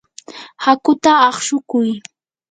[0.65, 1.89] hakuta aqshukuy.